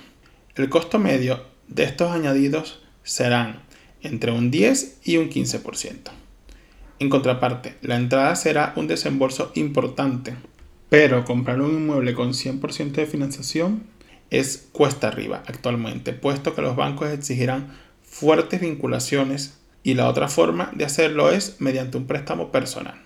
El 0.56 0.68
costo 0.68 1.00
medio 1.00 1.46
de 1.70 1.86
estos 1.86 2.12
añadidos 2.12 2.81
serán 3.04 3.62
entre 4.02 4.32
un 4.32 4.52
10 4.52 5.00
y 5.04 5.18
un 5.18 5.30
15%. 5.30 6.12
En 7.00 7.10
contraparte, 7.10 7.76
la 7.82 7.96
entrada 7.96 8.36
será 8.36 8.74
un 8.76 8.88
desembolso 8.88 9.52
importante, 9.56 10.36
pero 10.90 11.26
comprar 11.26 11.62
un 11.62 11.72
inmueble 11.72 12.14
con 12.14 12.34
100% 12.34 12.92
de 12.92 13.06
financiación 13.08 13.84
es 14.30 14.70
cuesta 14.72 15.08
arriba 15.08 15.44
actualmente, 15.48 16.14
puesto 16.14 16.56
que 16.56 16.62
los 16.62 16.76
bancos 16.76 17.10
exigirán 17.10 17.70
fuertes 18.04 18.62
vinculaciones 18.62 19.58
y 19.84 19.96
la 19.96 20.08
otra 20.08 20.28
forma 20.28 20.72
de 20.76 20.86
hacerlo 20.86 21.32
es 21.32 21.56
mediante 21.60 21.98
un 21.98 22.08
préstamo 22.08 22.52
personal. 22.52 23.02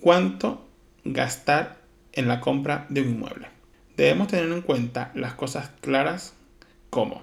¿Cuánto 0.00 0.66
gastar 1.04 1.78
en 2.12 2.28
la 2.28 2.40
compra 2.40 2.86
de 2.90 3.02
un 3.02 3.10
inmueble? 3.10 3.48
Debemos 3.96 4.28
tener 4.28 4.52
en 4.52 4.60
cuenta 4.60 5.10
las 5.14 5.34
cosas 5.34 5.70
claras 5.80 6.34
como 6.90 7.22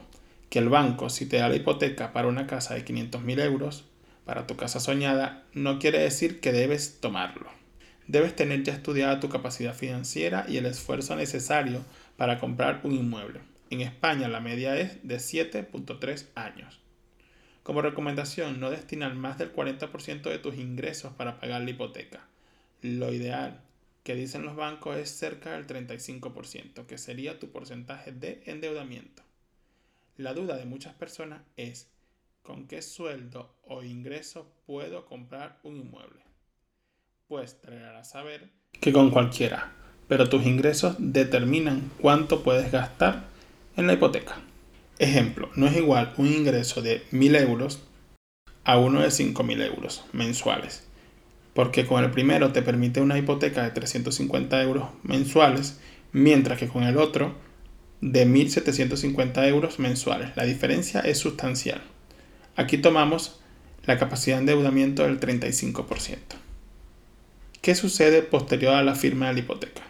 que 0.54 0.60
el 0.60 0.70
banco 0.70 1.10
si 1.10 1.26
te 1.26 1.38
da 1.38 1.50
la 1.50 1.56
hipoteca 1.56 2.14
para 2.14 2.28
una 2.28 2.46
casa 2.46 2.76
de 2.76 2.86
500.000 2.86 3.42
euros, 3.42 3.86
para 4.24 4.46
tu 4.46 4.56
casa 4.56 4.80
soñada, 4.80 5.46
no 5.56 5.80
quiere 5.80 5.98
decir 5.98 6.42
que 6.42 6.52
debes 6.52 7.00
tomarlo. 7.02 7.50
Debes 8.06 8.36
tener 8.36 8.62
ya 8.62 8.74
estudiada 8.74 9.20
tu 9.20 9.30
capacidad 9.30 9.74
financiera 9.74 10.46
y 10.48 10.58
el 10.58 10.68
esfuerzo 10.68 11.16
necesario 11.16 11.84
para 12.18 12.38
comprar 12.38 12.82
un 12.84 12.92
inmueble. 12.92 13.40
En 13.72 13.82
España 13.82 14.28
la 14.28 14.42
media 14.42 14.78
es 14.78 15.00
de 15.02 15.16
7.3 15.16 16.28
años. 16.36 16.80
Como 17.64 17.82
recomendación, 17.82 18.60
no 18.60 18.70
destinar 18.70 19.16
más 19.16 19.40
del 19.40 19.52
40% 19.52 20.22
de 20.22 20.38
tus 20.38 20.54
ingresos 20.54 21.14
para 21.14 21.40
pagar 21.40 21.64
la 21.64 21.72
hipoteca. 21.72 22.28
Lo 22.84 23.12
ideal 23.12 23.60
que 24.04 24.14
dicen 24.14 24.44
los 24.44 24.56
bancos 24.56 24.98
es 24.98 25.10
cerca 25.10 25.54
del 25.54 25.66
35%, 25.66 26.86
que 26.86 27.00
sería 27.00 27.40
tu 27.40 27.50
porcentaje 27.50 28.12
de 28.12 28.44
endeudamiento. 28.46 29.24
La 30.18 30.36
duda 30.36 30.58
de 30.58 30.66
muchas 30.66 30.94
personas 30.94 31.42
es, 31.58 31.90
¿con 32.44 32.68
qué 32.68 32.84
sueldo 32.84 33.56
o 33.64 33.82
ingreso 33.82 34.54
puedo 34.68 35.06
comprar 35.06 35.60
un 35.64 35.76
inmueble? 35.76 36.22
Pues 37.28 37.60
te 37.60 37.84
a 37.84 38.04
saber 38.04 38.52
que 38.80 38.94
con 38.94 39.10
cualquiera, 39.10 39.72
pero 40.08 40.30
tus 40.30 40.46
ingresos 40.46 40.98
determinan 41.00 41.90
cuánto 42.00 42.44
puedes 42.44 42.72
gastar 42.72 43.24
en 43.76 43.88
la 43.88 43.94
hipoteca. 43.94 44.40
Ejemplo, 45.00 45.50
no 45.56 45.66
es 45.66 45.76
igual 45.78 46.14
un 46.18 46.28
ingreso 46.28 46.84
de 46.84 47.04
1.000 47.12 47.42
euros 47.48 47.82
a 48.66 48.78
uno 48.78 49.02
de 49.02 49.08
5.000 49.08 49.66
euros 49.66 50.06
mensuales, 50.12 50.88
porque 51.56 51.88
con 51.88 52.04
el 52.04 52.12
primero 52.12 52.52
te 52.52 52.62
permite 52.62 53.02
una 53.02 53.18
hipoteca 53.18 53.64
de 53.64 53.72
350 53.72 54.62
euros 54.62 54.90
mensuales, 55.02 55.82
mientras 56.12 56.60
que 56.60 56.68
con 56.68 56.84
el 56.84 56.98
otro 56.98 57.34
de 58.12 58.28
1.750 58.28 59.48
euros 59.48 59.80
mensuales. 59.80 60.36
La 60.36 60.44
diferencia 60.44 61.00
es 61.00 61.20
sustancial. 61.20 61.82
Aquí 62.58 62.78
tomamos 62.78 63.40
la 63.86 63.98
capacidad 63.98 64.36
de 64.36 64.42
endeudamiento 64.42 65.04
del 65.04 65.22
35%. 65.22 66.18
¿Qué 67.62 67.76
sucede 67.76 68.22
posterior 68.22 68.76
a 68.76 68.84
la 68.84 68.96
firma 68.96 69.28
de 69.28 69.34
la 69.34 69.40
hipoteca? 69.40 69.84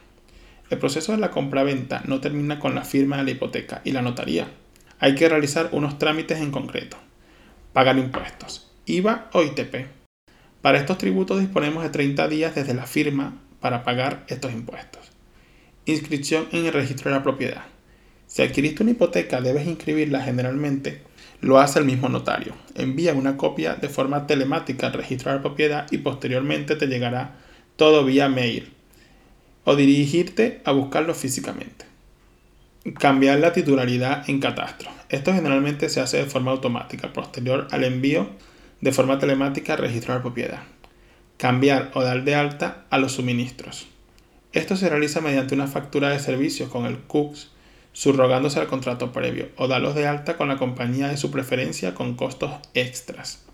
El 0.70 0.78
proceso 0.78 1.12
de 1.12 1.18
la 1.18 1.32
compra-venta 1.32 2.04
no 2.06 2.22
termina 2.22 2.60
con 2.60 2.76
la 2.76 2.86
firma 2.86 3.18
de 3.18 3.24
la 3.24 3.32
hipoteca 3.32 3.82
y 3.84 3.92
la 3.92 4.04
notaría 4.04 4.48
hay 5.00 5.16
que 5.16 5.28
realizar 5.28 5.70
unos 5.72 5.98
trámites 5.98 6.40
en 6.40 6.52
concreto. 6.52 6.98
Pagar 7.74 7.98
impuestos, 7.98 8.72
IVA 8.86 9.30
o 9.34 9.42
ITP. 9.42 9.88
Para 10.62 10.78
estos 10.78 11.00
tributos 11.00 11.40
disponemos 11.40 11.84
de 11.84 11.90
30 11.90 12.28
días 12.28 12.54
desde 12.54 12.76
la 12.76 12.86
firma 12.86 13.42
para 13.60 13.84
pagar 13.84 14.24
estos 14.28 14.54
impuestos. 14.54 15.12
Inscripción 15.86 16.48
en 16.52 16.68
el 16.68 16.74
registro 16.74 17.10
de 17.10 17.18
la 17.18 17.24
propiedad. 17.24 17.74
Si 18.34 18.42
adquiriste 18.42 18.82
una 18.82 18.94
hipoteca 18.94 19.42
debes 19.42 19.68
inscribirla 19.68 20.20
generalmente. 20.24 21.04
Lo 21.40 21.60
hace 21.60 21.78
el 21.78 21.86
mismo 21.86 22.10
notario. 22.10 22.56
Envía 22.74 23.14
una 23.14 23.38
copia 23.38 23.76
de 23.76 23.90
forma 23.90 24.26
telemática 24.26 24.88
al 24.88 24.94
registro 24.94 25.30
de 25.30 25.38
la 25.38 25.44
propiedad 25.44 25.86
y 25.92 26.00
posteriormente 26.00 26.76
te 26.76 26.88
llegará 26.88 27.36
todo 27.76 28.04
vía 28.04 28.30
mail 28.30 28.74
o 29.66 29.76
dirigirte 29.76 30.62
a 30.66 30.72
buscarlo 30.72 31.14
físicamente. 31.14 31.86
Cambiar 32.98 33.38
la 33.38 33.54
titularidad 33.54 34.28
en 34.28 34.40
catastro. 34.40 34.90
Esto 35.10 35.32
generalmente 35.32 35.88
se 35.90 36.02
hace 36.02 36.18
de 36.18 36.26
forma 36.26 36.50
automática, 36.50 37.14
posterior 37.14 37.68
al 37.70 37.84
envío 37.84 38.30
de 38.82 38.92
forma 38.92 39.20
telemática 39.20 39.74
al 39.74 39.80
registro 39.80 40.16
de 40.16 40.22
propiedad. 40.22 40.64
Cambiar 41.38 41.92
o 41.94 42.02
dar 42.02 42.24
de 42.24 42.34
alta 42.34 42.86
a 42.90 42.98
los 42.98 43.12
suministros. 43.12 43.86
Esto 44.54 44.76
se 44.76 44.90
realiza 44.90 45.22
mediante 45.22 45.54
una 45.54 45.68
factura 45.68 46.10
de 46.10 46.18
servicios 46.18 46.70
con 46.70 46.88
el 46.88 46.98
CUCS, 46.98 47.53
subrogándose 47.94 48.60
al 48.60 48.68
contrato 48.68 49.12
previo, 49.12 49.50
o 49.56 49.68
darlos 49.68 49.96
de 49.96 50.08
alta 50.08 50.36
con 50.36 50.50
la 50.50 50.58
compañía 50.58 51.08
de 51.08 51.18
su 51.18 51.32
preferencia 51.32 51.94
con 51.94 52.16
costos 52.16 52.52
extras. 52.74 53.46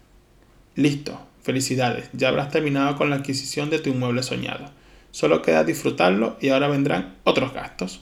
Listo, 0.76 1.20
felicidades, 1.44 2.10
ya 2.14 2.30
habrás 2.30 2.50
terminado 2.50 2.96
con 2.96 3.10
la 3.10 3.18
adquisición 3.18 3.70
de 3.70 3.80
tu 3.80 3.90
inmueble 3.90 4.24
soñado. 4.24 4.72
Solo 5.12 5.42
queda 5.42 5.64
disfrutarlo 5.64 6.38
y 6.40 6.50
ahora 6.50 6.68
vendrán 6.68 7.16
otros 7.24 7.54
gastos 7.54 8.02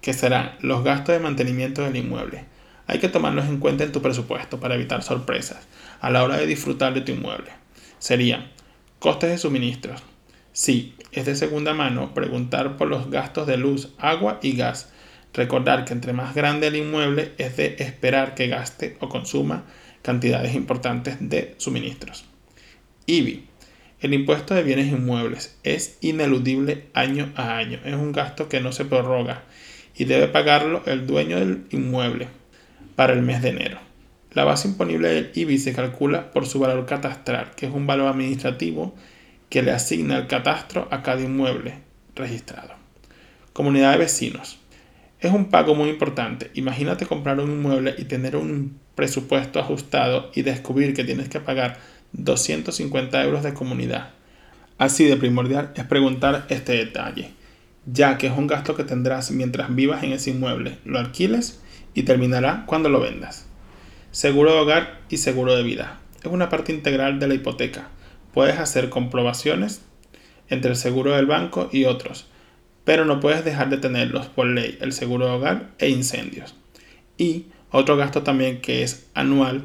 que 0.00 0.12
serán 0.12 0.52
los 0.60 0.84
gastos 0.84 1.14
de 1.14 1.18
mantenimiento 1.18 1.82
del 1.82 1.96
inmueble. 1.96 2.44
Hay 2.86 3.00
que 3.00 3.08
tomarlos 3.08 3.46
en 3.46 3.58
cuenta 3.58 3.82
en 3.82 3.90
tu 3.90 4.00
presupuesto 4.00 4.60
para 4.60 4.76
evitar 4.76 5.02
sorpresas 5.02 5.66
a 6.00 6.10
la 6.10 6.22
hora 6.22 6.36
de 6.36 6.46
disfrutar 6.46 6.94
de 6.94 7.00
tu 7.00 7.10
inmueble. 7.10 7.50
Serían 7.98 8.52
costes 9.00 9.30
de 9.30 9.38
suministros. 9.38 10.02
Si 10.56 10.94
es 11.12 11.26
de 11.26 11.36
segunda 11.36 11.74
mano, 11.74 12.14
preguntar 12.14 12.78
por 12.78 12.88
los 12.88 13.10
gastos 13.10 13.46
de 13.46 13.58
luz, 13.58 13.90
agua 13.98 14.40
y 14.40 14.56
gas. 14.56 14.90
Recordar 15.34 15.84
que 15.84 15.92
entre 15.92 16.14
más 16.14 16.34
grande 16.34 16.68
el 16.68 16.76
inmueble 16.76 17.32
es 17.36 17.58
de 17.58 17.76
esperar 17.78 18.34
que 18.34 18.48
gaste 18.48 18.96
o 19.00 19.10
consuma 19.10 19.66
cantidades 20.00 20.54
importantes 20.54 21.18
de 21.20 21.54
suministros. 21.58 22.24
IBI. 23.04 23.44
El 24.00 24.14
impuesto 24.14 24.54
de 24.54 24.62
bienes 24.62 24.86
inmuebles 24.86 25.58
es 25.62 25.98
ineludible 26.00 26.86
año 26.94 27.34
a 27.36 27.58
año. 27.58 27.78
Es 27.84 27.94
un 27.94 28.12
gasto 28.12 28.48
que 28.48 28.62
no 28.62 28.72
se 28.72 28.86
prorroga 28.86 29.42
y 29.94 30.06
debe 30.06 30.26
pagarlo 30.26 30.82
el 30.86 31.06
dueño 31.06 31.38
del 31.38 31.66
inmueble 31.70 32.28
para 32.94 33.12
el 33.12 33.20
mes 33.20 33.42
de 33.42 33.50
enero. 33.50 33.78
La 34.32 34.44
base 34.44 34.68
imponible 34.68 35.08
del 35.08 35.32
IBI 35.34 35.58
se 35.58 35.74
calcula 35.74 36.30
por 36.32 36.46
su 36.46 36.60
valor 36.60 36.86
catastral, 36.86 37.50
que 37.56 37.66
es 37.66 37.72
un 37.74 37.86
valor 37.86 38.08
administrativo 38.08 38.94
que 39.48 39.62
le 39.62 39.72
asigna 39.72 40.18
el 40.18 40.26
catastro 40.26 40.88
a 40.90 41.02
cada 41.02 41.22
inmueble 41.22 41.80
registrado. 42.14 42.74
Comunidad 43.52 43.92
de 43.92 43.98
vecinos. 43.98 44.58
Es 45.20 45.32
un 45.32 45.46
pago 45.46 45.74
muy 45.74 45.88
importante. 45.88 46.50
Imagínate 46.54 47.06
comprar 47.06 47.40
un 47.40 47.50
inmueble 47.50 47.94
y 47.96 48.04
tener 48.04 48.36
un 48.36 48.78
presupuesto 48.94 49.60
ajustado 49.60 50.30
y 50.34 50.42
descubrir 50.42 50.94
que 50.94 51.04
tienes 51.04 51.28
que 51.28 51.40
pagar 51.40 51.78
250 52.12 53.24
euros 53.24 53.42
de 53.42 53.54
comunidad. 53.54 54.10
Así 54.78 55.04
de 55.04 55.16
primordial 55.16 55.72
es 55.74 55.84
preguntar 55.84 56.46
este 56.48 56.72
detalle 56.72 57.36
ya 57.86 58.18
que 58.18 58.26
es 58.26 58.36
un 58.36 58.46
gasto 58.46 58.74
que 58.74 58.84
tendrás 58.84 59.30
mientras 59.30 59.74
vivas 59.74 60.02
en 60.02 60.12
ese 60.12 60.30
inmueble, 60.30 60.78
lo 60.84 60.98
alquiles 60.98 61.62
y 61.94 62.02
terminará 62.02 62.64
cuando 62.66 62.88
lo 62.88 63.00
vendas. 63.00 63.46
Seguro 64.10 64.52
de 64.52 64.58
hogar 64.58 65.00
y 65.08 65.18
seguro 65.18 65.54
de 65.56 65.62
vida. 65.62 66.00
Es 66.22 66.30
una 66.30 66.48
parte 66.48 66.72
integral 66.72 67.20
de 67.20 67.28
la 67.28 67.34
hipoteca. 67.34 67.88
Puedes 68.36 68.58
hacer 68.58 68.90
comprobaciones 68.90 69.80
entre 70.50 70.72
el 70.72 70.76
seguro 70.76 71.16
del 71.16 71.24
banco 71.24 71.70
y 71.72 71.86
otros, 71.86 72.26
pero 72.84 73.06
no 73.06 73.18
puedes 73.18 73.46
dejar 73.46 73.70
de 73.70 73.78
tenerlos 73.78 74.26
por 74.26 74.46
ley, 74.46 74.76
el 74.82 74.92
seguro 74.92 75.24
de 75.24 75.32
hogar 75.32 75.70
e 75.78 75.88
incendios. 75.88 76.54
Y 77.16 77.46
otro 77.70 77.96
gasto 77.96 78.24
también 78.24 78.60
que 78.60 78.82
es 78.82 79.06
anual 79.14 79.64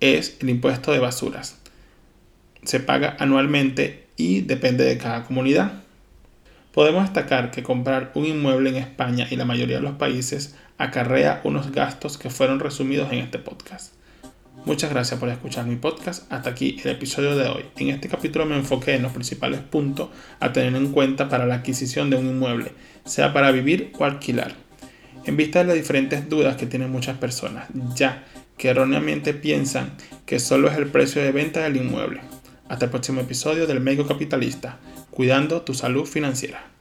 es 0.00 0.38
el 0.40 0.50
impuesto 0.50 0.90
de 0.90 0.98
basuras. 0.98 1.60
Se 2.64 2.80
paga 2.80 3.16
anualmente 3.20 4.08
y 4.16 4.40
depende 4.40 4.82
de 4.82 4.98
cada 4.98 5.22
comunidad. 5.22 5.84
Podemos 6.72 7.04
destacar 7.04 7.52
que 7.52 7.62
comprar 7.62 8.10
un 8.16 8.26
inmueble 8.26 8.70
en 8.70 8.76
España 8.76 9.28
y 9.30 9.36
la 9.36 9.44
mayoría 9.44 9.76
de 9.76 9.82
los 9.82 9.94
países 9.94 10.56
acarrea 10.78 11.42
unos 11.44 11.70
gastos 11.70 12.18
que 12.18 12.28
fueron 12.28 12.58
resumidos 12.58 13.12
en 13.12 13.20
este 13.20 13.38
podcast. 13.38 13.94
Muchas 14.66 14.88
gracias 14.88 15.20
por 15.20 15.28
escuchar 15.28 15.66
mi 15.66 15.76
podcast. 15.76 16.32
Hasta 16.32 16.48
aquí 16.48 16.80
el 16.82 16.92
episodio 16.92 17.36
de 17.36 17.48
hoy. 17.48 17.64
En 17.76 17.90
este 17.90 18.08
capítulo 18.08 18.46
me 18.46 18.56
enfoqué 18.56 18.94
en 18.94 19.02
los 19.02 19.12
principales 19.12 19.60
puntos 19.60 20.08
a 20.40 20.54
tener 20.54 20.74
en 20.74 20.90
cuenta 20.90 21.28
para 21.28 21.44
la 21.44 21.56
adquisición 21.56 22.08
de 22.08 22.16
un 22.16 22.28
inmueble, 22.28 22.72
sea 23.04 23.34
para 23.34 23.50
vivir 23.50 23.92
o 23.98 24.06
alquilar. 24.06 24.54
En 25.26 25.36
vista 25.36 25.58
de 25.58 25.66
las 25.66 25.74
diferentes 25.74 26.30
dudas 26.30 26.56
que 26.56 26.64
tienen 26.64 26.90
muchas 26.90 27.18
personas, 27.18 27.68
ya 27.94 28.24
que 28.56 28.70
erróneamente 28.70 29.34
piensan 29.34 29.92
que 30.24 30.40
solo 30.40 30.68
es 30.70 30.78
el 30.78 30.86
precio 30.86 31.22
de 31.22 31.32
venta 31.32 31.60
del 31.60 31.76
inmueble. 31.76 32.22
Hasta 32.66 32.86
el 32.86 32.90
próximo 32.90 33.20
episodio 33.20 33.66
del 33.66 33.80
Medio 33.80 34.06
Capitalista 34.06 34.78
cuidando 35.10 35.60
tu 35.60 35.74
salud 35.74 36.06
financiera. 36.06 36.73